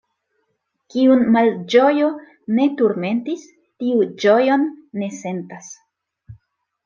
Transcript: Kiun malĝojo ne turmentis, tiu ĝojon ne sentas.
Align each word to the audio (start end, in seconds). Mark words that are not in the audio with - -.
Kiun 0.93 1.19
malĝojo 1.33 2.07
ne 2.59 2.65
turmentis, 2.79 3.43
tiu 3.83 4.07
ĝojon 4.23 4.65
ne 5.03 5.11
sentas. 5.19 5.69